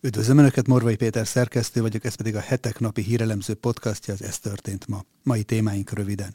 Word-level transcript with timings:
Üdvözlöm 0.00 0.38
Önöket, 0.38 0.66
Morvai 0.66 0.96
Péter 0.96 1.26
szerkesztő 1.26 1.80
vagyok, 1.80 2.04
ez 2.04 2.14
pedig 2.14 2.36
a 2.36 2.40
hetek 2.40 2.78
napi 2.78 3.02
hírelemző 3.02 3.54
podcastja, 3.54 4.14
az 4.14 4.22
Ez 4.22 4.38
történt 4.38 4.86
ma. 4.86 5.04
Mai 5.22 5.42
témáink 5.42 5.92
röviden. 5.92 6.34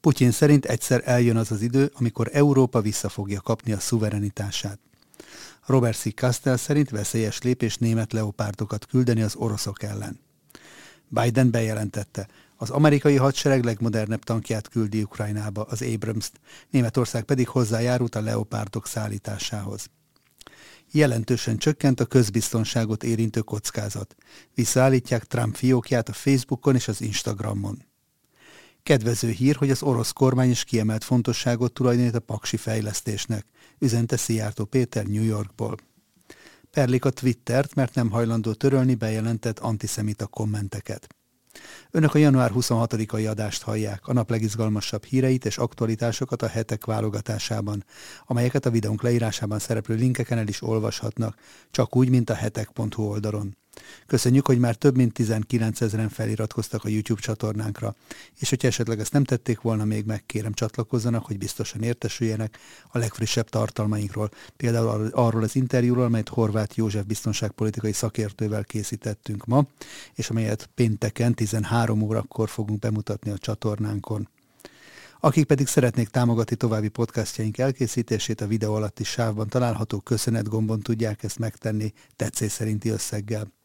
Putyin 0.00 0.30
szerint 0.30 0.64
egyszer 0.64 1.02
eljön 1.04 1.36
az 1.36 1.50
az 1.50 1.62
idő, 1.62 1.90
amikor 1.94 2.28
Európa 2.32 2.80
vissza 2.80 3.08
fogja 3.08 3.40
kapni 3.40 3.72
a 3.72 3.78
szuverenitását. 3.78 4.78
Robert 5.66 5.98
C. 5.98 6.14
Castell 6.14 6.56
szerint 6.56 6.90
veszélyes 6.90 7.42
lépés 7.42 7.76
német 7.76 8.12
leopárdokat 8.12 8.86
küldeni 8.86 9.22
az 9.22 9.34
oroszok 9.34 9.82
ellen. 9.82 10.20
Biden 11.08 11.50
bejelentette, 11.50 12.28
az 12.56 12.70
amerikai 12.70 13.16
hadsereg 13.16 13.64
legmodernebb 13.64 14.24
tankját 14.24 14.68
küldi 14.68 15.02
Ukrajnába, 15.02 15.62
az 15.62 15.82
Abrams-t, 15.82 16.40
Németország 16.70 17.24
pedig 17.24 17.48
hozzájárult 17.48 18.14
a 18.14 18.20
leopárdok 18.20 18.86
szállításához 18.86 19.90
jelentősen 20.90 21.56
csökkent 21.56 22.00
a 22.00 22.04
közbiztonságot 22.04 23.04
érintő 23.04 23.40
kockázat. 23.40 24.16
Visszaállítják 24.54 25.24
Trump 25.24 25.56
fiókját 25.56 26.08
a 26.08 26.12
Facebookon 26.12 26.74
és 26.74 26.88
az 26.88 27.00
Instagramon. 27.00 27.84
Kedvező 28.82 29.30
hír, 29.30 29.56
hogy 29.56 29.70
az 29.70 29.82
orosz 29.82 30.10
kormány 30.10 30.50
is 30.50 30.64
kiemelt 30.64 31.04
fontosságot 31.04 31.72
tulajdonít 31.72 32.14
a 32.14 32.20
paksi 32.20 32.56
fejlesztésnek, 32.56 33.46
üzente 33.78 34.16
Szijjártó 34.16 34.64
Péter 34.64 35.06
New 35.06 35.24
Yorkból. 35.24 35.76
Perlik 36.70 37.04
a 37.04 37.10
Twittert, 37.10 37.74
mert 37.74 37.94
nem 37.94 38.10
hajlandó 38.10 38.52
törölni 38.52 38.94
bejelentett 38.94 39.58
antiszemita 39.58 40.26
kommenteket. 40.26 41.15
Önök 41.90 42.14
a 42.14 42.18
január 42.18 42.50
26-ai 42.54 43.30
adást 43.30 43.62
hallják, 43.62 44.06
a 44.06 44.12
nap 44.12 44.30
legizgalmasabb 44.30 45.04
híreit 45.04 45.44
és 45.44 45.58
aktualitásokat 45.58 46.42
a 46.42 46.46
hetek 46.46 46.84
válogatásában, 46.84 47.84
amelyeket 48.26 48.66
a 48.66 48.70
videónk 48.70 49.02
leírásában 49.02 49.58
szereplő 49.58 49.94
linkeken 49.94 50.38
el 50.38 50.48
is 50.48 50.62
olvashatnak, 50.62 51.40
csak 51.70 51.96
úgy, 51.96 52.10
mint 52.10 52.30
a 52.30 52.34
hetek.hu 52.34 53.02
oldalon. 53.02 53.56
Köszönjük, 54.06 54.46
hogy 54.46 54.58
már 54.58 54.74
több 54.74 54.96
mint 54.96 55.12
19 55.12 55.80
ezeren 55.80 56.08
feliratkoztak 56.08 56.84
a 56.84 56.88
YouTube 56.88 57.20
csatornánkra, 57.20 57.94
és 58.38 58.48
hogyha 58.48 58.68
esetleg 58.68 59.00
ezt 59.00 59.12
nem 59.12 59.24
tették 59.24 59.60
volna 59.60 59.84
még 59.84 60.04
meg, 60.04 60.22
kérem 60.26 60.52
csatlakozzanak, 60.52 61.26
hogy 61.26 61.38
biztosan 61.38 61.82
értesüljenek 61.82 62.58
a 62.88 62.98
legfrissebb 62.98 63.48
tartalmainkról, 63.48 64.30
például 64.56 65.10
arról 65.12 65.42
az 65.42 65.56
interjúról, 65.56 66.04
amelyet 66.04 66.28
Horváth 66.28 66.76
József 66.76 67.04
biztonságpolitikai 67.04 67.92
szakértővel 67.92 68.64
készítettünk 68.64 69.44
ma, 69.44 69.66
és 70.14 70.30
amelyet 70.30 70.68
pénteken 70.74 71.34
13 71.34 72.02
órakor 72.02 72.48
fogunk 72.48 72.78
bemutatni 72.78 73.30
a 73.30 73.38
csatornánkon. 73.38 74.28
Akik 75.20 75.44
pedig 75.44 75.66
szeretnék 75.66 76.08
támogatni 76.08 76.56
további 76.56 76.88
podcastjaink 76.88 77.58
elkészítését, 77.58 78.40
a 78.40 78.46
videó 78.46 78.74
alatti 78.74 79.04
sávban 79.04 79.48
található 79.48 80.00
köszönet 80.00 80.48
gombon 80.48 80.80
tudják 80.80 81.22
ezt 81.22 81.38
megtenni 81.38 81.92
tetszés 82.16 82.52
szerinti 82.52 82.88
összeggel. 82.88 83.55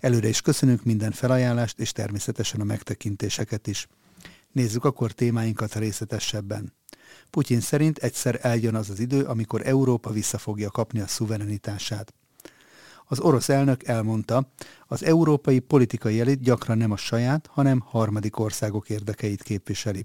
Előre 0.00 0.28
is 0.28 0.40
köszönünk 0.40 0.84
minden 0.84 1.12
felajánlást, 1.12 1.80
és 1.80 1.92
természetesen 1.92 2.60
a 2.60 2.64
megtekintéseket 2.64 3.66
is. 3.66 3.88
Nézzük 4.52 4.84
akkor 4.84 5.12
témáinkat 5.12 5.74
részletesebben. 5.74 6.72
Putyin 7.30 7.60
szerint 7.60 7.98
egyszer 7.98 8.38
eljön 8.42 8.74
az 8.74 8.90
az 8.90 9.00
idő, 9.00 9.22
amikor 9.22 9.66
Európa 9.66 10.10
vissza 10.10 10.38
fogja 10.38 10.70
kapni 10.70 11.00
a 11.00 11.06
szuverenitását. 11.06 12.14
Az 13.08 13.20
orosz 13.20 13.48
elnök 13.48 13.84
elmondta, 13.84 14.52
az 14.86 15.04
európai 15.04 15.58
politikai 15.58 16.20
elit 16.20 16.40
gyakran 16.40 16.78
nem 16.78 16.90
a 16.90 16.96
saját, 16.96 17.46
hanem 17.46 17.80
harmadik 17.80 18.38
országok 18.38 18.88
érdekeit 18.88 19.42
képviseli. 19.42 20.04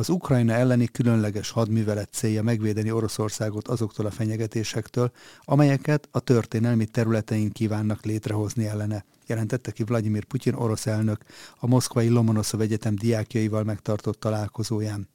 Az 0.00 0.08
Ukrajna 0.08 0.52
elleni 0.52 0.86
különleges 0.86 1.50
hadművelet 1.50 2.08
célja 2.12 2.42
megvédeni 2.42 2.90
Oroszországot 2.90 3.68
azoktól 3.68 4.06
a 4.06 4.10
fenyegetésektől, 4.10 5.12
amelyeket 5.40 6.08
a 6.10 6.20
történelmi 6.20 6.86
területein 6.86 7.50
kívánnak 7.50 8.04
létrehozni 8.04 8.66
ellene, 8.66 9.04
jelentette 9.26 9.70
ki 9.70 9.84
Vladimir 9.84 10.24
Putyin 10.24 10.54
orosz 10.54 10.86
elnök 10.86 11.20
a 11.58 11.66
moszkvai 11.66 12.08
Lomonoszov 12.08 12.60
Egyetem 12.60 12.94
diákjaival 12.94 13.62
megtartott 13.64 14.20
találkozóján. 14.20 15.08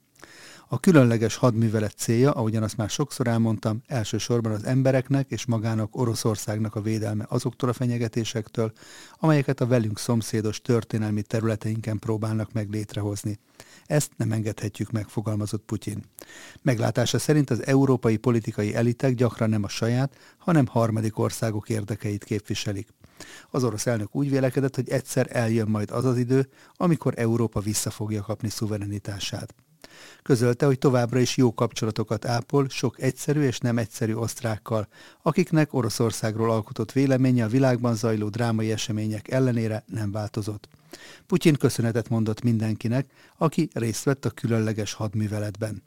A 0.67 0.79
különleges 0.79 1.35
hadművelet 1.35 1.93
célja, 1.97 2.31
ahogyan 2.31 2.63
azt 2.63 2.77
már 2.77 2.89
sokszor 2.89 3.27
elmondtam, 3.27 3.81
elsősorban 3.87 4.51
az 4.51 4.63
embereknek 4.63 5.29
és 5.29 5.45
magának 5.45 5.95
Oroszországnak 5.95 6.75
a 6.75 6.81
védelme 6.81 7.25
azoktól 7.29 7.69
a 7.69 7.73
fenyegetésektől, 7.73 8.71
amelyeket 9.19 9.61
a 9.61 9.67
velünk 9.67 9.99
szomszédos 9.99 10.61
történelmi 10.61 11.21
területeinken 11.21 11.99
próbálnak 11.99 12.51
meg 12.51 12.69
létrehozni. 12.69 13.39
Ezt 13.85 14.11
nem 14.17 14.31
engedhetjük 14.31 14.91
meg, 14.91 15.07
fogalmazott 15.07 15.63
Putyin. 15.65 16.03
Meglátása 16.61 17.19
szerint 17.19 17.49
az 17.49 17.65
európai 17.65 18.17
politikai 18.17 18.75
elitek 18.75 19.13
gyakran 19.13 19.49
nem 19.49 19.63
a 19.63 19.69
saját, 19.69 20.15
hanem 20.37 20.65
harmadik 20.65 21.19
országok 21.19 21.69
érdekeit 21.69 22.23
képviselik. 22.23 22.87
Az 23.49 23.63
orosz 23.63 23.85
elnök 23.85 24.15
úgy 24.15 24.29
vélekedett, 24.29 24.75
hogy 24.75 24.89
egyszer 24.89 25.27
eljön 25.29 25.67
majd 25.67 25.91
az 25.91 26.05
az 26.05 26.17
idő, 26.17 26.49
amikor 26.73 27.13
Európa 27.17 27.59
vissza 27.59 27.89
fogja 27.89 28.21
kapni 28.21 28.49
szuverenitását. 28.49 29.55
Közölte, 30.23 30.65
hogy 30.65 30.77
továbbra 30.77 31.19
is 31.19 31.37
jó 31.37 31.53
kapcsolatokat 31.53 32.25
ápol 32.25 32.69
sok 32.69 33.01
egyszerű 33.01 33.41
és 33.41 33.57
nem 33.57 33.77
egyszerű 33.77 34.13
osztrákkal, 34.13 34.87
akiknek 35.21 35.73
Oroszországról 35.73 36.51
alkotott 36.51 36.91
véleménye 36.91 37.43
a 37.43 37.47
világban 37.47 37.95
zajló 37.95 38.29
drámai 38.29 38.71
események 38.71 39.31
ellenére 39.31 39.83
nem 39.87 40.11
változott. 40.11 40.67
Putyin 41.25 41.55
köszönetet 41.55 42.09
mondott 42.09 42.41
mindenkinek, 42.41 43.11
aki 43.37 43.69
részt 43.73 44.03
vett 44.03 44.25
a 44.25 44.29
különleges 44.29 44.93
hadműveletben. 44.93 45.83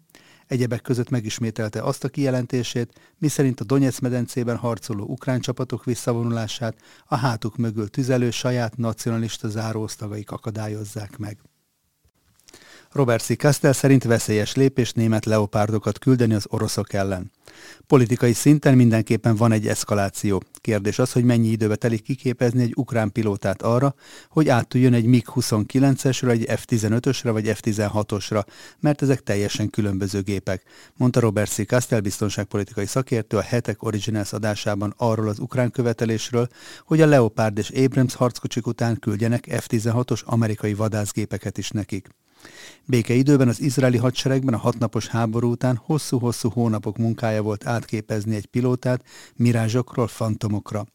Egyebek 0.46 0.82
között 0.82 1.10
megismételte 1.10 1.82
azt 1.82 2.04
a 2.04 2.08
kijelentését, 2.08 3.14
miszerint 3.18 3.60
a 3.60 3.64
Donetsz 3.64 3.98
medencében 3.98 4.56
harcoló 4.56 5.04
ukrán 5.04 5.40
csapatok 5.40 5.84
visszavonulását 5.84 6.76
a 7.06 7.16
hátuk 7.16 7.56
mögül 7.56 7.88
tüzelő 7.88 8.30
saját 8.30 8.76
nacionalista 8.76 9.48
záróosztagaik 9.48 10.30
akadályozzák 10.30 11.18
meg. 11.18 11.38
Robert 12.92 13.24
C. 13.24 13.36
Castell 13.36 13.72
szerint 13.72 14.04
veszélyes 14.04 14.54
lépés 14.54 14.92
német 14.92 15.24
leopárdokat 15.24 15.98
küldeni 15.98 16.34
az 16.34 16.46
oroszok 16.48 16.92
ellen. 16.92 17.30
Politikai 17.86 18.32
szinten 18.32 18.74
mindenképpen 18.74 19.36
van 19.36 19.52
egy 19.52 19.66
eszkaláció. 19.66 20.42
Kérdés 20.60 20.98
az, 20.98 21.12
hogy 21.12 21.24
mennyi 21.24 21.48
időbe 21.48 21.76
telik 21.76 22.02
kiképezni 22.02 22.62
egy 22.62 22.72
ukrán 22.76 23.12
pilótát 23.12 23.62
arra, 23.62 23.94
hogy 24.28 24.48
áttudjon 24.48 24.92
egy 24.92 25.04
MiG-29-esre, 25.04 26.30
egy 26.30 26.44
F-15-ösre 26.48 27.30
vagy 27.30 27.52
F-16-osra, 27.54 28.44
mert 28.80 29.02
ezek 29.02 29.22
teljesen 29.22 29.70
különböző 29.70 30.20
gépek, 30.20 30.62
mondta 30.96 31.20
Robert 31.20 31.50
C. 31.50 31.66
Castell 31.66 32.00
biztonságpolitikai 32.00 32.86
szakértő 32.86 33.36
a 33.36 33.42
Hetek 33.42 33.82
Originals 33.82 34.32
adásában 34.32 34.94
arról 34.96 35.28
az 35.28 35.38
ukrán 35.38 35.70
követelésről, 35.70 36.48
hogy 36.84 37.00
a 37.00 37.06
Leopard 37.06 37.58
és 37.58 37.70
Abrams 37.70 38.14
harckocsik 38.14 38.66
után 38.66 38.98
küldjenek 38.98 39.46
F-16-os 39.50 40.24
amerikai 40.24 40.74
vadászgépeket 40.74 41.58
is 41.58 41.70
nekik. 41.70 42.08
Békeidőben 42.90 43.48
az 43.48 43.60
izraeli 43.60 43.96
hadseregben 43.96 44.54
a 44.54 44.58
hatnapos 44.58 45.06
háború 45.06 45.50
után 45.50 45.80
hosszú-hosszú 45.84 46.50
hónapok 46.50 46.96
munkája 46.96 47.42
volt 47.42 47.66
átképezni 47.66 48.36
egy 48.36 48.46
pilótát 48.46 49.04
mirázsokról 49.36 50.06
fantomokra, 50.06 50.86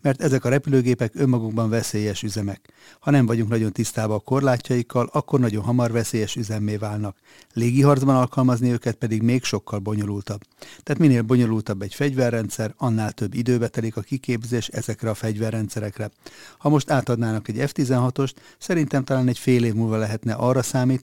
mert 0.00 0.22
ezek 0.22 0.44
a 0.44 0.48
repülőgépek 0.48 1.12
önmagukban 1.14 1.70
veszélyes 1.70 2.22
üzemek. 2.22 2.72
Ha 3.00 3.10
nem 3.10 3.26
vagyunk 3.26 3.48
nagyon 3.48 3.72
tisztában 3.72 4.16
a 4.16 4.20
korlátjaikkal, 4.20 5.08
akkor 5.12 5.40
nagyon 5.40 5.62
hamar 5.62 5.92
veszélyes 5.92 6.36
üzemmé 6.36 6.76
válnak. 6.76 7.16
Légiharcban 7.52 8.16
alkalmazni 8.16 8.70
őket 8.70 8.94
pedig 8.94 9.22
még 9.22 9.44
sokkal 9.44 9.78
bonyolultabb. 9.78 10.40
Tehát 10.82 11.00
minél 11.00 11.22
bonyolultabb 11.22 11.82
egy 11.82 11.94
fegyverrendszer, 11.94 12.74
annál 12.76 13.12
több 13.12 13.34
időbe 13.34 13.68
telik 13.68 13.96
a 13.96 14.00
kiképzés 14.00 14.68
ezekre 14.68 15.10
a 15.10 15.14
fegyverrendszerekre. 15.14 16.10
Ha 16.58 16.68
most 16.68 16.90
átadnának 16.90 17.48
egy 17.48 17.56
F-16-ost, 17.58 18.34
szerintem 18.58 19.04
talán 19.04 19.28
egy 19.28 19.38
fél 19.38 19.64
év 19.64 19.74
múlva 19.74 19.96
lehetne 19.96 20.32
arra 20.32 20.62
számítani, 20.62 21.00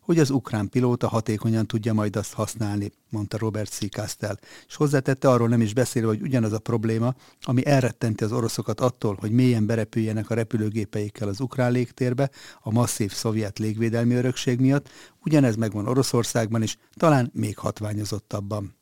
hogy 0.00 0.18
az 0.18 0.30
ukrán 0.30 0.68
pilóta 0.68 1.08
hatékonyan 1.08 1.66
tudja 1.66 1.92
majd 1.92 2.16
azt 2.16 2.32
használni, 2.32 2.92
mondta 3.08 3.38
Robert 3.38 3.70
C. 3.70 3.88
Castell, 3.88 4.38
és 4.66 4.74
hozzátette 4.74 5.28
arról 5.28 5.48
nem 5.48 5.60
is 5.60 5.74
beszélve, 5.74 6.08
hogy 6.08 6.22
ugyanaz 6.22 6.52
a 6.52 6.58
probléma, 6.58 7.14
ami 7.40 7.66
elrettenti 7.66 8.24
az 8.24 8.32
oroszokat 8.32 8.80
attól, 8.80 9.16
hogy 9.20 9.30
mélyen 9.30 9.66
berepüljenek 9.66 10.30
a 10.30 10.34
repülőgépeikkel 10.34 11.28
az 11.28 11.40
ukrán 11.40 11.72
légtérbe 11.72 12.30
a 12.60 12.70
masszív 12.70 13.12
szovjet 13.12 13.58
légvédelmi 13.58 14.14
örökség 14.14 14.60
miatt, 14.60 14.88
ugyanez 15.24 15.56
megvan 15.56 15.88
Oroszországban 15.88 16.62
is, 16.62 16.76
talán 16.94 17.30
még 17.34 17.58
hatványozottabban. 17.58 18.80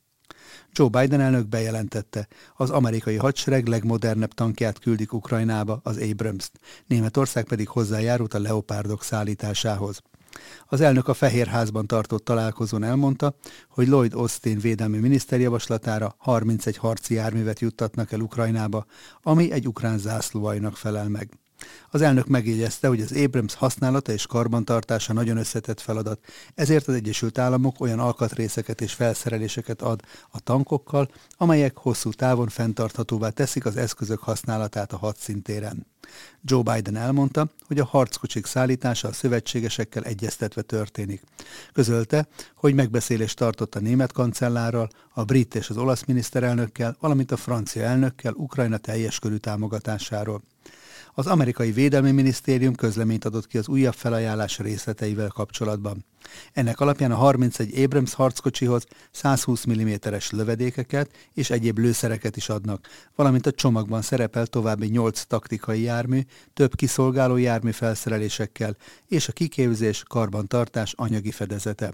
Joe 0.73 0.89
Biden 0.89 1.21
elnök 1.21 1.49
bejelentette, 1.49 2.29
az 2.57 2.71
amerikai 2.71 3.17
hadsereg 3.17 3.67
legmodernebb 3.67 4.33
tankját 4.33 4.79
küldik 4.79 5.13
Ukrajnába, 5.13 5.81
az 5.83 5.97
Abrams-t, 5.97 6.53
Németország 6.87 7.45
pedig 7.45 7.69
hozzájárult 7.69 8.35
a 8.35 8.39
leopárdok 8.39 9.03
szállításához. 9.03 10.03
Az 10.69 10.81
elnök 10.81 11.09
a 11.09 11.15
Fehérházban 11.15 11.87
tartott 11.87 12.25
találkozón 12.25 12.83
elmondta, 12.83 13.35
hogy 13.69 13.89
Lloyd 13.89 14.15
Austin 14.15 14.59
védelmi 14.59 14.99
miniszter 14.99 15.41
javaslatára 15.41 16.15
31 16.19 16.77
harci 16.77 17.15
járművet 17.15 17.61
juttatnak 17.61 18.13
el 18.13 18.21
Ukrajnába, 18.21 18.87
ami 19.23 19.53
egy 19.53 19.69
ukrán 19.69 19.99
zászlóajnak 19.99 20.77
felel 20.77 21.09
meg. 21.09 21.39
Az 21.91 22.01
elnök 22.01 22.27
megjegyezte, 22.27 22.89
hogy 22.89 23.01
az 23.01 23.13
Abrams 23.13 23.55
használata 23.55 24.13
és 24.13 24.27
karbantartása 24.27 25.13
nagyon 25.13 25.37
összetett 25.37 25.81
feladat, 25.81 26.19
ezért 26.55 26.89
az 26.89 26.95
Egyesült 26.95 27.39
Államok 27.39 27.81
olyan 27.81 27.99
alkatrészeket 27.99 28.81
és 28.81 28.93
felszereléseket 28.93 29.83
ad 29.83 30.01
a 30.31 30.41
tankokkal, 30.41 31.11
amelyek 31.37 31.77
hosszú 31.77 32.11
távon 32.11 32.49
fenntarthatóvá 32.49 33.29
teszik 33.29 33.65
az 33.65 33.77
eszközök 33.77 34.19
használatát 34.19 34.93
a 34.93 34.97
hadszintéren. 34.97 35.87
Joe 36.43 36.63
Biden 36.63 36.97
elmondta, 36.97 37.47
hogy 37.67 37.79
a 37.79 37.85
harckocsik 37.85 38.47
szállítása 38.47 39.09
a 39.09 39.13
szövetségesekkel 39.13 40.03
egyeztetve 40.03 40.63
történik. 40.63 41.23
Közölte, 41.73 42.29
hogy 42.55 42.75
megbeszélést 42.75 43.37
tartott 43.37 43.75
a 43.75 43.81
német 43.81 44.13
kancellárral, 44.13 44.89
a 45.15 45.25
brit 45.25 45.55
és 45.55 45.71
az 45.71 45.77
olasz 45.77 46.05
miniszterelnökkel, 46.05 46.97
valamint 47.01 47.33
a 47.33 47.37
francia 47.37 47.83
elnökkel 47.83 48.33
Ukrajna 48.33 48.77
teljes 48.77 49.19
körű 49.19 49.37
támogatásáról. 49.37 50.43
Az 51.15 51.27
amerikai 51.27 51.71
Védelmi 51.73 52.11
Minisztérium 52.11 52.75
közleményt 52.75 53.25
adott 53.25 53.47
ki 53.47 53.59
az 53.59 53.69
újabb 53.69 53.95
felajánlás 53.95 54.59
részleteivel 54.59 55.29
kapcsolatban. 55.29 56.05
Ennek 56.53 56.81
alapján 56.81 57.11
a 57.11 57.17
31 57.17 57.83
Abrams 57.83 58.15
harckocsihoz 58.15 58.87
120 59.11 59.67
mm-es 59.67 60.31
lövedékeket 60.31 61.11
és 61.35 61.51
egyéb 61.51 61.79
lőszereket 61.79 62.37
is 62.37 62.49
adnak, 62.49 62.87
valamint 63.15 63.47
a 63.47 63.53
csomagban 63.53 64.03
szerepel 64.03 64.47
további 64.47 64.87
8 64.87 65.23
taktikai 65.23 65.83
jármű, 65.83 66.21
több 66.55 66.75
kiszolgáló 66.75 67.37
jármű 67.37 67.71
felszerelésekkel 67.71 68.77
és 69.07 69.29
a 69.29 69.33
kiképzés, 69.33 70.03
karbantartás 70.09 70.93
anyagi 70.97 71.31
fedezete. 71.31 71.93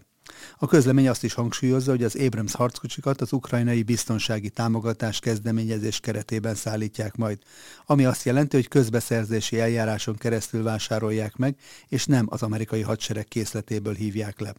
A 0.59 0.67
közlemény 0.67 1.09
azt 1.09 1.25
is 1.25 1.35
hangsúlyozza, 1.35 1.91
hogy 1.91 2.05
az 2.05 2.17
Abrams 2.17 2.55
harckocsikat 2.55 3.21
az 3.21 3.33
ukrajnai 3.33 3.83
biztonsági 3.83 4.51
támogatás 4.51 5.19
kezdeményezés 5.19 6.01
keretében 6.01 6.55
szállítják 6.55 7.17
majd, 7.17 7.39
ami 7.87 8.05
azt 8.05 8.25
jelenti, 8.25 8.57
hogy 8.57 8.69
közbeszerzési 8.69 9.61
eljáráson 9.61 10.17
keresztül 10.17 10.63
vásárolják 10.63 11.37
meg, 11.37 11.57
és 11.89 12.07
nem 12.07 12.27
az 12.31 12.43
amerikai 12.43 12.83
hadsereg 12.83 13.25
készletéből 13.25 13.95
hívják 13.95 14.41
le. 14.41 14.55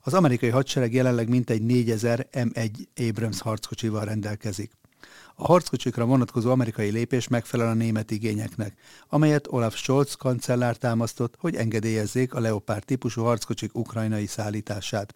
Az 0.00 0.14
amerikai 0.14 0.48
hadsereg 0.48 0.94
jelenleg 0.94 1.28
mintegy 1.28 1.62
4000 1.62 2.28
M1 2.32 2.70
Abrams 3.08 3.40
harckocsival 3.40 4.04
rendelkezik. 4.04 4.77
A 5.34 5.46
harckocsikra 5.46 6.04
vonatkozó 6.04 6.50
amerikai 6.50 6.90
lépés 6.90 7.28
megfelel 7.28 7.68
a 7.68 7.74
német 7.74 8.10
igényeknek, 8.10 8.78
amelyet 9.08 9.46
Olaf 9.50 9.76
Scholz 9.76 10.14
kancellár 10.14 10.76
támasztott, 10.76 11.34
hogy 11.38 11.54
engedélyezzék 11.54 12.34
a 12.34 12.40
Leopard 12.40 12.84
típusú 12.84 13.22
harckocsik 13.22 13.74
ukrajnai 13.74 14.26
szállítását. 14.26 15.14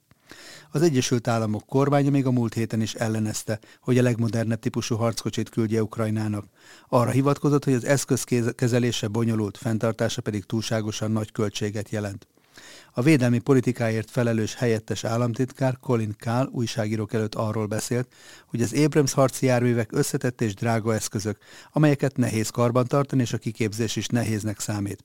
Az 0.70 0.82
Egyesült 0.82 1.28
Államok 1.28 1.66
kormánya 1.66 2.10
még 2.10 2.26
a 2.26 2.30
múlt 2.30 2.54
héten 2.54 2.80
is 2.80 2.94
ellenezte, 2.94 3.58
hogy 3.80 3.98
a 3.98 4.02
legmodernebb 4.02 4.60
típusú 4.60 4.96
harckocsit 4.96 5.48
küldje 5.48 5.82
Ukrajnának. 5.82 6.44
Arra 6.88 7.10
hivatkozott, 7.10 7.64
hogy 7.64 7.74
az 7.74 7.84
eszköz 7.84 8.24
kezelése 8.54 9.08
bonyolult, 9.08 9.56
fenntartása 9.56 10.20
pedig 10.20 10.44
túlságosan 10.44 11.10
nagy 11.10 11.32
költséget 11.32 11.90
jelent. 11.90 12.26
A 12.94 13.02
védelmi 13.02 13.38
politikáért 13.38 14.10
felelős 14.10 14.54
helyettes 14.54 15.04
államtitkár 15.04 15.78
Colin 15.80 16.14
Kahl 16.18 16.48
újságírók 16.50 17.12
előtt 17.12 17.34
arról 17.34 17.66
beszélt, 17.66 18.08
hogy 18.46 18.62
az 18.62 18.72
Abrams 18.74 19.12
harci 19.12 19.46
járművek 19.46 19.92
összetett 19.92 20.40
és 20.40 20.54
drága 20.54 20.94
eszközök, 20.94 21.38
amelyeket 21.72 22.16
nehéz 22.16 22.48
karban 22.48 22.86
tartani, 22.86 23.22
és 23.22 23.32
a 23.32 23.38
kiképzés 23.38 23.96
is 23.96 24.06
nehéznek 24.06 24.60
számít. 24.60 25.04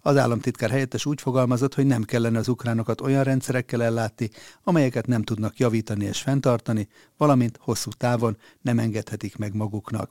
Az 0.00 0.16
államtitkár 0.16 0.70
helyettes 0.70 1.06
úgy 1.06 1.20
fogalmazott, 1.20 1.74
hogy 1.74 1.86
nem 1.86 2.02
kellene 2.02 2.38
az 2.38 2.48
ukránokat 2.48 3.00
olyan 3.00 3.22
rendszerekkel 3.24 3.82
ellátni, 3.82 4.30
amelyeket 4.62 5.06
nem 5.06 5.22
tudnak 5.22 5.58
javítani 5.58 6.04
és 6.04 6.20
fenntartani, 6.20 6.88
valamint 7.16 7.58
hosszú 7.60 7.90
távon 7.90 8.36
nem 8.60 8.78
engedhetik 8.78 9.36
meg 9.36 9.54
maguknak. 9.54 10.10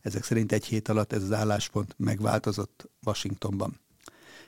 Ezek 0.00 0.24
szerint 0.24 0.52
egy 0.52 0.64
hét 0.64 0.88
alatt 0.88 1.12
ez 1.12 1.22
az 1.22 1.32
álláspont 1.32 1.94
megváltozott 1.96 2.90
Washingtonban. 3.04 3.83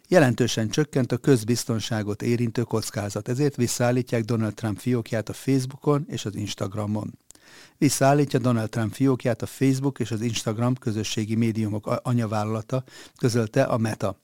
Jelentősen 0.09 0.69
csökkent 0.69 1.13
a 1.13 1.17
közbiztonságot 1.17 2.23
érintő 2.23 2.63
kockázat, 2.63 3.29
ezért 3.29 3.57
visszaállítják 3.57 4.25
Donald 4.25 4.55
Trump 4.55 4.79
fiókját 4.79 5.29
a 5.29 5.33
Facebookon 5.33 6.05
és 6.09 6.25
az 6.25 6.35
Instagramon. 6.35 7.19
Visszaállítja 7.79 8.39
Donald 8.39 8.69
Trump 8.69 8.93
fiókját 8.93 9.43
a 9.43 9.47
Facebook 9.47 9.99
és 9.99 10.11
az 10.11 10.21
Instagram 10.21 10.75
közösségi 10.75 11.35
médiumok 11.35 11.87
anyavállalata, 11.87 12.85
közölte 13.17 13.63
a 13.63 13.77
Meta. 13.79 14.21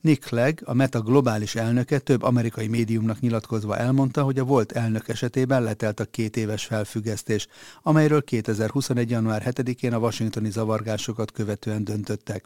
Nick 0.00 0.24
Clegg, 0.24 0.60
a 0.64 0.74
Meta 0.74 1.00
globális 1.00 1.54
elnöke 1.54 1.98
több 1.98 2.22
amerikai 2.22 2.66
médiumnak 2.66 3.20
nyilatkozva 3.20 3.76
elmondta, 3.76 4.22
hogy 4.22 4.38
a 4.38 4.44
volt 4.44 4.72
elnök 4.72 5.08
esetében 5.08 5.62
letelt 5.62 6.00
a 6.00 6.04
két 6.04 6.36
éves 6.36 6.64
felfüggesztés, 6.64 7.46
amelyről 7.82 8.22
2021. 8.22 9.10
január 9.10 9.42
7-én 9.44 9.92
a 9.92 9.98
washingtoni 9.98 10.50
zavargásokat 10.50 11.32
követően 11.32 11.84
döntöttek. 11.84 12.44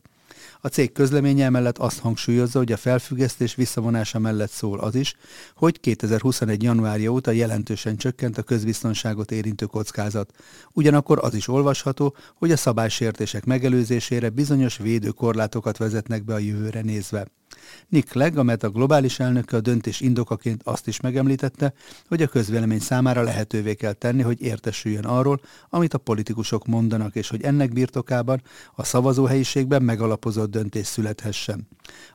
A 0.61 0.69
cég 0.69 0.93
közleménye 0.93 1.49
mellett 1.51 1.79
azt 1.79 1.99
hangsúlyozza, 1.99 2.59
hogy 2.59 2.73
a 2.73 2.77
felfüggesztés 2.77 3.55
visszavonása 3.55 4.19
mellett 4.19 4.51
szól 4.51 4.79
az 4.79 4.95
is, 4.95 5.15
hogy 5.55 5.81
2021. 5.81 6.63
januárja 6.63 7.11
óta 7.11 7.31
jelentősen 7.31 7.97
csökkent 7.97 8.39
a 8.39 8.43
közbiztonságot 8.43 9.31
érintő 9.31 9.67
kockázat. 9.67 10.33
Ugyanakkor 10.73 11.19
az 11.23 11.35
is 11.35 11.49
olvasható, 11.49 12.17
hogy 12.35 12.53
a 12.53 12.57
szabálysértések 12.57 13.45
megelőzésére 13.45 14.31
bizonyos 14.31 14.77
védőkorlátokat 14.77 15.77
vezetnek 15.77 16.25
be 16.25 16.35
a 16.35 16.39
jövőre 16.39 16.81
nézve. 16.81 17.27
Nick 17.89 18.09
Clegg, 18.09 18.37
a 18.37 18.43
Meta 18.43 18.71
globális 18.71 19.19
elnöke 19.19 19.57
a 19.57 19.61
döntés 19.61 20.01
indokaként 20.01 20.61
azt 20.65 20.87
is 20.87 21.01
megemlítette, 21.01 21.73
hogy 22.09 22.23
a 22.23 22.27
közvélemény 22.27 22.81
számára 22.81 23.23
lehetővé 23.23 23.75
kell 23.75 23.93
tenni, 23.93 24.23
hogy 24.23 24.41
értesüljön 24.41 25.05
arról, 25.05 25.41
amit 25.69 25.95
a 25.95 25.99
politikusok 25.99 26.67
mondanak, 26.67 27.15
és 27.15 27.29
hogy 27.29 27.43
ennek 27.43 27.73
birtokában 27.73 28.43
a 28.75 28.85
szavazóhelyiségben 28.85 29.83
megalapozott 29.83 30.51
döntés 30.51 30.87
születhessen. 30.87 31.69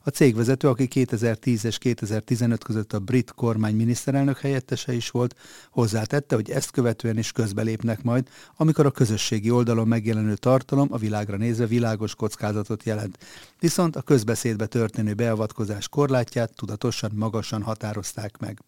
A 0.03 0.09
cégvezető, 0.09 0.67
aki 0.67 0.87
2010 0.87 1.65
és 1.65 1.77
2015 1.77 2.63
között 2.63 2.93
a 2.93 2.99
brit 2.99 3.31
kormány 3.31 3.75
miniszterelnök 3.75 4.39
helyettese 4.39 4.93
is 4.93 5.09
volt, 5.09 5.35
hozzátette, 5.69 6.35
hogy 6.35 6.49
ezt 6.49 6.71
követően 6.71 7.17
is 7.17 7.31
közbelépnek 7.31 8.03
majd, 8.03 8.27
amikor 8.57 8.85
a 8.85 8.91
közösségi 8.91 9.51
oldalon 9.51 9.87
megjelenő 9.87 10.35
tartalom 10.35 10.87
a 10.91 10.97
világra 10.97 11.37
nézve 11.37 11.65
világos 11.65 12.15
kockázatot 12.15 12.83
jelent. 12.83 13.17
Viszont 13.59 13.95
a 13.95 14.01
közbeszédbe 14.01 14.65
történő 14.65 15.13
beavatkozás 15.13 15.40
korlátját 15.89 16.55
tudatosan 16.55 17.11
magasan 17.15 17.61
határozták 17.61 18.37
meg. 18.37 18.61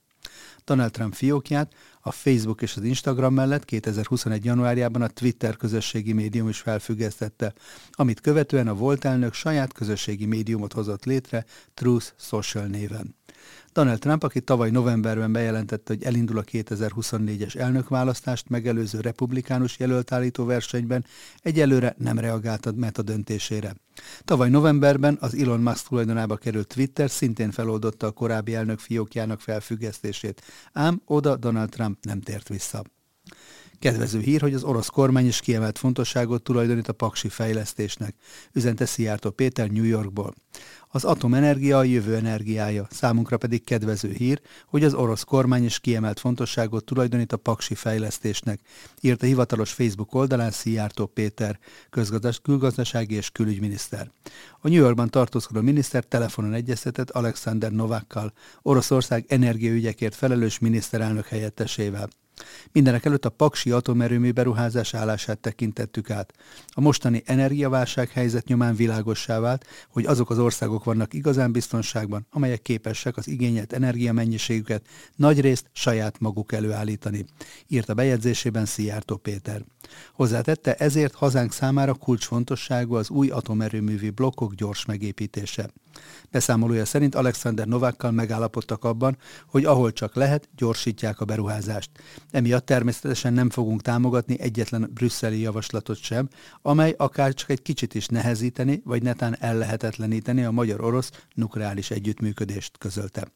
Donald 0.65 0.91
Trump 0.91 1.13
fiókját 1.13 1.73
a 2.01 2.11
Facebook 2.11 2.61
és 2.61 2.75
az 2.75 2.83
Instagram 2.83 3.33
mellett 3.33 3.65
2021. 3.65 4.45
januárjában 4.45 5.01
a 5.01 5.07
Twitter 5.07 5.57
közösségi 5.57 6.13
médium 6.13 6.49
is 6.49 6.59
felfüggesztette, 6.59 7.53
amit 7.91 8.21
követően 8.21 8.67
a 8.67 8.73
volt 8.73 9.05
elnök 9.05 9.33
saját 9.33 9.73
közösségi 9.73 10.25
médiumot 10.25 10.73
hozott 10.73 11.05
létre 11.05 11.45
Truth 11.73 12.13
Social 12.17 12.65
néven. 12.65 13.15
Donald 13.73 13.99
Trump, 13.99 14.23
aki 14.23 14.41
tavaly 14.41 14.69
novemberben 14.69 15.31
bejelentette, 15.31 15.93
hogy 15.93 16.03
elindul 16.03 16.37
a 16.37 16.43
2024-es 16.43 17.55
elnökválasztást 17.55 18.49
megelőző 18.49 18.99
republikánus 18.99 19.79
jelöltállító 19.79 20.45
versenyben, 20.45 21.05
egyelőre 21.41 21.95
nem 21.97 22.19
reagált 22.19 22.75
meta 22.75 23.01
döntésére. 23.01 23.75
Tavaly 24.23 24.49
novemberben 24.49 25.17
az 25.19 25.35
Elon 25.35 25.59
Musk 25.59 25.87
tulajdonába 25.87 26.35
került 26.35 26.67
Twitter 26.67 27.09
szintén 27.09 27.51
feloldotta 27.51 28.07
a 28.07 28.11
korábbi 28.11 28.55
elnök 28.55 28.79
fiókjának 28.79 29.41
felfüggesztését, 29.41 30.41
ám 30.73 31.01
oda 31.05 31.35
Donald 31.35 31.69
Trump 31.69 31.97
nem 32.01 32.21
tért 32.21 32.49
vissza. 32.49 32.83
Kedvező 33.79 34.19
hír, 34.19 34.41
hogy 34.41 34.53
az 34.53 34.63
orosz 34.63 34.87
kormány 34.87 35.27
is 35.27 35.39
kiemelt 35.39 35.77
fontosságot 35.77 36.43
tulajdonít 36.43 36.87
a 36.87 36.93
paksi 36.93 37.29
fejlesztésnek, 37.29 38.15
üzente 38.53 38.85
Szijjártó 38.85 39.29
Péter 39.29 39.69
New 39.69 39.83
Yorkból. 39.83 40.33
Az 40.95 41.03
atomenergia 41.03 41.77
a 41.77 41.83
jövő 41.83 42.15
energiája, 42.15 42.87
számunkra 42.89 43.37
pedig 43.37 43.63
kedvező 43.63 44.11
hír, 44.11 44.41
hogy 44.65 44.83
az 44.83 44.93
orosz 44.93 45.23
kormány 45.23 45.63
is 45.63 45.79
kiemelt 45.79 46.19
fontosságot 46.19 46.85
tulajdonít 46.85 47.31
a 47.31 47.37
paksi 47.37 47.75
fejlesztésnek, 47.75 48.59
írt 49.01 49.23
a 49.23 49.25
hivatalos 49.25 49.71
Facebook 49.71 50.13
oldalán 50.13 50.51
Szijjártó 50.51 51.05
Péter, 51.05 51.59
közgazdas, 51.89 52.39
külgazdasági 52.39 53.15
és 53.15 53.29
külügyminiszter. 53.29 54.11
A 54.59 54.67
New 54.67 54.81
Yorkban 54.81 55.09
tartózkodó 55.09 55.61
miniszter 55.61 56.03
telefonon 56.03 56.53
egyeztetett 56.53 57.09
Alexander 57.09 57.71
Novákkal, 57.71 58.33
Oroszország 58.61 59.25
energiaügyekért 59.27 60.15
felelős 60.15 60.59
miniszterelnök 60.59 61.25
helyettesével. 61.25 62.09
Mindenek 62.71 63.05
előtt 63.05 63.25
a 63.25 63.29
Paksi 63.29 63.71
atomerőmű 63.71 64.31
beruházás 64.31 64.93
állását 64.93 65.39
tekintettük 65.39 66.09
át. 66.09 66.33
A 66.67 66.81
mostani 66.81 67.23
energiaválság 67.25 68.09
helyzet 68.09 68.47
nyomán 68.47 68.75
világossá 68.75 69.39
vált, 69.39 69.65
hogy 69.89 70.05
azok 70.05 70.29
az 70.29 70.39
országok 70.39 70.83
vannak 70.83 71.13
igazán 71.13 71.51
biztonságban, 71.51 72.27
amelyek 72.29 72.61
képesek 72.61 73.17
az 73.17 73.27
igényelt 73.27 73.73
energiamennyiségüket 73.73 74.85
nagyrészt 75.15 75.69
saját 75.71 76.19
maguk 76.19 76.51
előállítani, 76.51 77.25
írt 77.67 77.89
a 77.89 77.93
bejegyzésében 77.93 78.65
Szijjártó 78.65 79.15
Péter. 79.15 79.63
Hozzátette, 80.13 80.75
ezért 80.75 81.13
hazánk 81.13 81.53
számára 81.53 81.93
kulcsfontosságú 81.93 82.95
az 82.95 83.09
új 83.09 83.29
atomerőművi 83.29 84.09
blokkok 84.09 84.53
gyors 84.53 84.85
megépítése. 84.85 85.69
Beszámolója 86.31 86.85
szerint 86.85 87.15
Alexander 87.15 87.67
Novákkal 87.67 88.11
megállapodtak 88.11 88.83
abban, 88.83 89.17
hogy 89.47 89.65
ahol 89.65 89.91
csak 89.91 90.15
lehet, 90.15 90.49
gyorsítják 90.55 91.21
a 91.21 91.25
beruházást. 91.25 91.89
Emiatt 92.31 92.65
természetesen 92.65 93.33
nem 93.33 93.49
fogunk 93.49 93.81
támogatni 93.81 94.39
egyetlen 94.39 94.89
brüsszeli 94.93 95.39
javaslatot 95.39 95.97
sem, 95.97 96.27
amely 96.61 96.93
akár 96.97 97.33
csak 97.33 97.49
egy 97.49 97.61
kicsit 97.61 97.93
is 97.93 98.07
nehezíteni, 98.07 98.81
vagy 98.85 99.03
netán 99.03 99.37
ellehetetleníteni 99.39 100.43
a 100.43 100.51
magyar-orosz 100.51 101.11
nukleáris 101.33 101.91
együttműködést 101.91 102.77
közölte. 102.77 103.27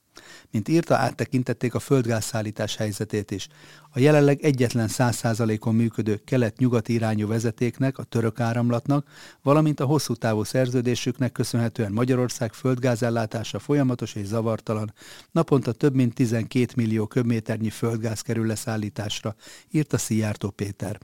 Mint 0.52 0.68
írta, 0.68 0.96
áttekintették 0.96 1.74
a 1.74 1.80
földgázszállítás 1.80 2.76
helyzetét 2.76 3.32
is. 3.32 3.48
A 3.90 4.00
jelenleg 4.00 4.42
egyetlen 4.42 4.88
100%-on 4.92 5.76
működő 5.76 6.22
kelet-nyugati 6.26 6.94
irányú 6.94 7.28
vezetéknek, 7.28 7.98
a 7.98 8.04
török 8.04 8.40
áramlatnak, 8.40 9.08
valamint 9.42 9.80
a 9.80 9.86
hosszú 9.86 10.14
távú 10.14 10.44
szerződésüknek 10.44 11.32
köszönhetően 11.32 11.92
Magyarország 11.92 12.54
földgázellátása 12.54 13.60
folyamatos 13.60 14.16
és 14.16 14.26
zavartalan. 14.26 14.94
Naponta 15.32 15.72
több 15.72 15.96
mint 15.96 16.14
12 16.14 16.74
millió 16.76 17.08
köbméternyi 17.08 17.70
földgáz 17.70 18.22
kerül 18.22 18.46
leszállításra, 18.46 19.36
írta 19.72 19.98
Szijjártó 19.98 20.50
Péter. 20.50 21.00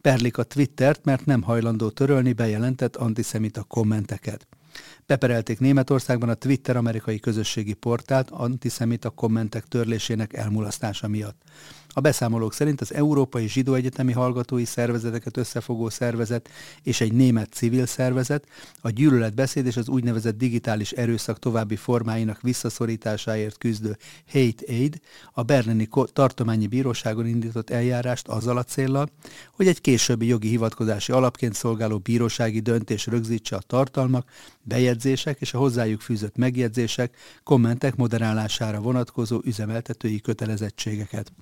Perlik 0.00 0.38
a 0.38 0.42
Twittert, 0.42 1.04
mert 1.04 1.24
nem 1.24 1.42
hajlandó 1.42 1.90
törölni 1.90 2.32
bejelentett 2.32 2.96
antiszemita 2.96 3.62
kommenteket. 3.62 4.46
Beperelték 5.06 5.58
Németországban 5.58 6.28
a 6.28 6.34
Twitter 6.34 6.76
amerikai 6.76 7.18
közösségi 7.20 7.72
portált 7.72 8.30
antiszemita 8.30 9.10
kommentek 9.10 9.64
törlésének 9.64 10.32
elmulasztása 10.32 11.08
miatt. 11.08 11.42
A 11.92 12.00
beszámolók 12.00 12.52
szerint 12.52 12.80
az 12.80 12.94
Európai 12.94 13.48
Zsidó 13.48 13.74
Egyetemi 13.74 14.12
Hallgatói 14.12 14.64
Szervezeteket 14.64 15.36
összefogó 15.36 15.88
szervezet 15.88 16.48
és 16.82 17.00
egy 17.00 17.12
német 17.12 17.52
civil 17.52 17.86
szervezet 17.86 18.44
a 18.80 18.90
gyűlöletbeszéd 18.90 19.66
és 19.66 19.76
az 19.76 19.88
úgynevezett 19.88 20.38
digitális 20.38 20.90
erőszak 20.90 21.38
további 21.38 21.76
formáinak 21.76 22.40
visszaszorításáért 22.40 23.58
küzdő 23.58 23.96
Hate 24.32 24.64
Aid 24.68 25.00
a 25.32 25.42
Berlini 25.42 25.88
Tartományi 26.12 26.66
Bíróságon 26.66 27.26
indított 27.26 27.70
eljárást 27.70 28.28
azzal 28.28 28.56
a 28.56 28.64
céllal, 28.64 29.08
hogy 29.54 29.66
egy 29.66 29.80
későbbi 29.80 30.26
jogi 30.26 30.48
hivatkozási 30.48 31.12
alapként 31.12 31.54
szolgáló 31.54 31.98
bírósági 31.98 32.60
döntés 32.60 33.06
rögzítse 33.06 33.56
a 33.56 33.62
tartalmak, 33.66 34.28
bejegyzések 34.62 35.40
és 35.40 35.54
a 35.54 35.58
hozzájuk 35.58 36.00
fűzött 36.00 36.36
megjegyzések, 36.36 37.16
kommentek 37.42 37.96
moderálására 37.96 38.80
vonatkozó 38.80 39.40
üzemeltetői 39.44 40.20
kötelezettségeket. 40.20 41.32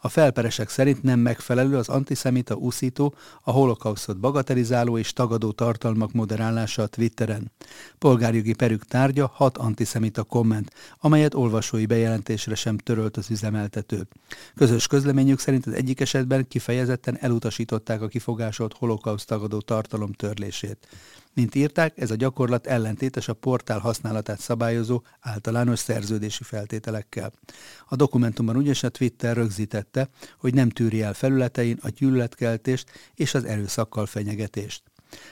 A 0.00 0.08
felperesek 0.08 0.68
szerint 0.68 1.02
nem 1.02 1.18
megfelelő 1.18 1.76
az 1.76 1.88
antiszemita 1.88 2.54
úszító, 2.54 3.14
a 3.42 3.50
holokausztot 3.50 4.18
bagatelizáló 4.18 4.98
és 4.98 5.12
tagadó 5.12 5.52
tartalmak 5.52 6.12
moderálása 6.12 6.82
a 6.82 6.86
Twitteren. 6.86 7.52
Polgárjogi 7.98 8.54
perük 8.54 8.84
tárgya 8.84 9.30
hat 9.34 9.58
antiszemita 9.58 10.22
komment, 10.22 10.72
amelyet 10.98 11.34
olvasói 11.34 11.86
bejelentésre 11.86 12.54
sem 12.54 12.78
törölt 12.78 13.16
az 13.16 13.30
üzemeltető. 13.30 14.06
Közös 14.54 14.86
közleményük 14.86 15.38
szerint 15.38 15.66
az 15.66 15.72
egyik 15.72 16.00
esetben 16.00 16.48
kifejezetten 16.48 17.18
elutasították 17.20 18.02
a 18.02 18.08
kifogásolt 18.08 18.74
holokauszt 18.74 19.26
tagadó 19.26 19.60
tartalom 19.60 20.12
törlését. 20.12 20.88
Mint 21.36 21.54
írták, 21.54 21.98
ez 21.98 22.10
a 22.10 22.14
gyakorlat 22.14 22.66
ellentétes 22.66 23.28
a 23.28 23.34
portál 23.34 23.78
használatát 23.78 24.40
szabályozó 24.40 25.02
általános 25.20 25.78
szerződési 25.78 26.42
feltételekkel. 26.42 27.32
A 27.88 27.96
dokumentumban 27.96 28.56
ugyanis 28.56 28.82
a 28.82 28.88
Twitter 28.88 29.36
rögzítette, 29.36 30.08
hogy 30.38 30.54
nem 30.54 30.70
tűri 30.70 31.02
el 31.02 31.14
felületein 31.14 31.78
a 31.82 31.88
gyűlöletkeltést 31.88 32.90
és 33.14 33.34
az 33.34 33.44
erőszakkal 33.44 34.06
fenyegetést. 34.06 34.82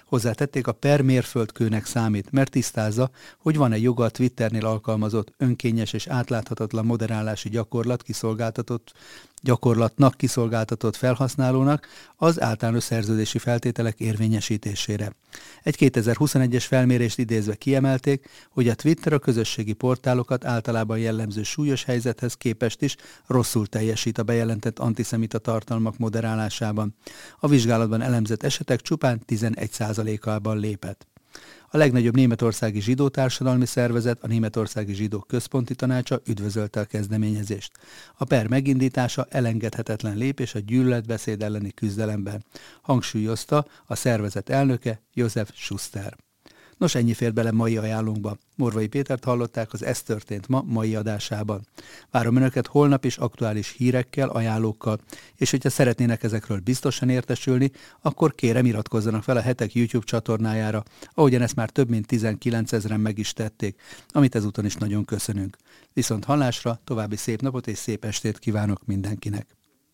Hozzátették 0.04 0.66
a 0.66 0.72
per 0.72 1.00
mérföldkőnek 1.00 1.86
számít, 1.86 2.30
mert 2.30 2.50
tisztázza, 2.50 3.10
hogy 3.38 3.56
van-e 3.56 3.78
joga 3.78 4.04
a 4.04 4.10
Twitternél 4.10 4.66
alkalmazott 4.66 5.32
önkényes 5.36 5.92
és 5.92 6.06
átláthatatlan 6.06 6.86
moderálási 6.86 7.48
gyakorlat 7.48 8.02
kiszolgáltatott 8.02 8.92
gyakorlatnak 9.44 10.16
kiszolgáltatott 10.16 10.96
felhasználónak 10.96 11.86
az 12.16 12.40
általános 12.40 12.82
szerződési 12.82 13.38
feltételek 13.38 14.00
érvényesítésére. 14.00 15.12
Egy 15.62 15.76
2021-es 15.78 16.64
felmérést 16.66 17.18
idézve 17.18 17.54
kiemelték, 17.54 18.28
hogy 18.50 18.68
a 18.68 18.74
Twitter 18.74 19.12
a 19.12 19.18
közösségi 19.18 19.72
portálokat 19.72 20.44
általában 20.44 20.98
jellemző 20.98 21.42
súlyos 21.42 21.84
helyzethez 21.84 22.34
képest 22.34 22.82
is 22.82 22.96
rosszul 23.26 23.66
teljesít 23.66 24.18
a 24.18 24.22
bejelentett 24.22 24.78
antiszemita 24.78 25.38
tartalmak 25.38 25.98
moderálásában. 25.98 26.94
A 27.40 27.48
vizsgálatban 27.48 28.00
elemzett 28.00 28.42
esetek 28.42 28.80
csupán 28.80 29.22
11%-ában 29.26 30.58
lépett. 30.58 31.13
A 31.74 31.76
legnagyobb 31.76 32.14
németországi 32.14 32.80
zsidó 32.80 33.08
társadalmi 33.08 33.66
szervezet, 33.66 34.22
a 34.22 34.26
Németországi 34.26 34.94
Zsidók 34.94 35.26
Központi 35.26 35.74
Tanácsa 35.74 36.20
üdvözölte 36.26 36.80
a 36.80 36.84
kezdeményezést. 36.84 37.72
A 38.16 38.24
per 38.24 38.48
megindítása 38.48 39.26
elengedhetetlen 39.30 40.16
lépés 40.16 40.54
a 40.54 40.58
gyűlöletbeszéd 40.58 41.42
elleni 41.42 41.70
küzdelemben, 41.70 42.44
hangsúlyozta 42.82 43.66
a 43.86 43.94
szervezet 43.94 44.48
elnöke 44.48 45.02
József 45.12 45.50
Schuster. 45.54 46.16
Nos, 46.78 46.94
ennyi 46.94 47.14
fér 47.14 47.32
bele 47.32 47.50
mai 47.50 47.76
ajánlónkba. 47.76 48.36
Morvai 48.56 48.86
Pétert 48.86 49.24
hallották 49.24 49.72
az 49.72 49.84
Ez 49.84 50.02
történt 50.02 50.48
ma 50.48 50.62
mai 50.66 50.94
adásában. 50.94 51.66
Várom 52.10 52.36
Önöket 52.36 52.66
holnap 52.66 53.04
is 53.04 53.16
aktuális 53.16 53.70
hírekkel, 53.70 54.28
ajánlókkal, 54.28 55.00
és 55.36 55.50
hogyha 55.50 55.70
szeretnének 55.70 56.22
ezekről 56.22 56.58
biztosan 56.58 57.08
értesülni, 57.08 57.70
akkor 58.00 58.34
kérem 58.34 58.66
iratkozzanak 58.66 59.22
fel 59.22 59.36
a 59.36 59.40
hetek 59.40 59.74
YouTube 59.74 60.04
csatornájára, 60.06 60.82
ahogyan 61.14 61.42
ezt 61.42 61.56
már 61.56 61.70
több 61.70 61.88
mint 61.88 62.06
19 62.06 62.72
ezeren 62.72 63.00
meg 63.00 63.18
is 63.18 63.32
tették, 63.32 63.80
amit 64.08 64.34
ezúton 64.34 64.64
is 64.64 64.74
nagyon 64.74 65.04
köszönünk. 65.04 65.56
Viszont 65.92 66.24
hallásra, 66.24 66.80
további 66.84 67.16
szép 67.16 67.40
napot 67.40 67.66
és 67.66 67.78
szép 67.78 68.04
estét 68.04 68.38
kívánok 68.38 68.86
mindenkinek! 68.86 69.53